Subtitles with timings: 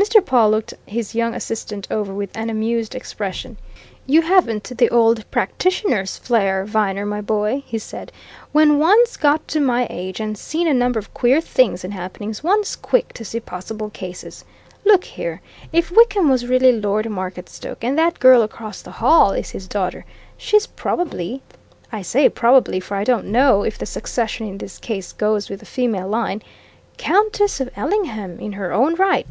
[0.00, 0.24] Mr.
[0.24, 3.56] Pawle looked his young assistant over with an amused expression.
[4.06, 8.12] "You haven't the old practitioner's flair, Viner, my boy!" he said.
[8.52, 12.44] "When one's got to my age, and seen a number of queer things and happenings,
[12.44, 14.44] one's quick to see possible cases.
[14.84, 15.40] Look here!
[15.72, 20.04] if Wickham was really Lord Marketstoke, and that girl across the hall is his daughter,
[20.36, 21.42] she's probably
[21.90, 25.58] I say probably, for I don't know if the succession in this case goes with
[25.58, 26.40] the female line
[26.98, 29.26] Countess of Ellingham, in her own right!"